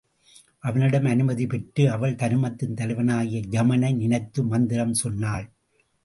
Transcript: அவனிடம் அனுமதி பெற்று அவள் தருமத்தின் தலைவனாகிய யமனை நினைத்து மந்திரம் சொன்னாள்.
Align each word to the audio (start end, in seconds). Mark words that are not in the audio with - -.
அவனிடம் 0.59 1.05
அனுமதி 1.05 1.45
பெற்று 1.47 1.83
அவள் 1.91 2.15
தருமத்தின் 2.15 2.73
தலைவனாகிய 2.73 3.41
யமனை 3.51 3.91
நினைத்து 3.95 4.43
மந்திரம் 4.43 4.93
சொன்னாள். 4.93 5.45